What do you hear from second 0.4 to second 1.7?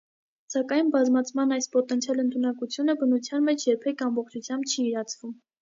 Սակայն բազմացման այս